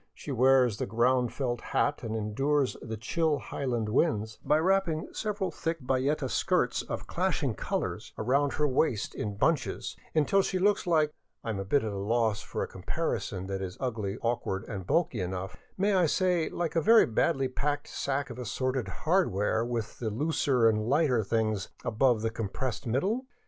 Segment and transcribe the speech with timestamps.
[0.15, 5.51] She wears the round felt hat and endures the chill highland winds by wrapping several
[5.51, 11.13] thick bayeta skirts of clashing colors around her waist in bunches, until she looks like—
[11.43, 15.21] I am at a loss for a com parison that is ugly, awkward, and bulky
[15.21, 20.09] enough;— may I say, like a very badly packed sack of assorted hardware with the
[20.09, 23.27] looser and lighter things above the compressed middle?